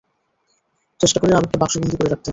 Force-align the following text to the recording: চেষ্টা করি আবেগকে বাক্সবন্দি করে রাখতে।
চেষ্টা 0.99 1.17
করি 1.21 1.31
আবেগকে 1.33 1.57
বাক্সবন্দি 1.61 1.95
করে 1.97 2.09
রাখতে। 2.11 2.29